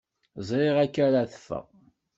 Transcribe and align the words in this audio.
Ẓriɣ 0.47 0.75
akka 0.85 0.99
ara 1.07 1.31
teffeɣ. 1.31 1.65